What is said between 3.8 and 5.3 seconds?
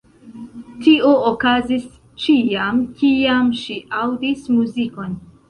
aŭdis muzikon.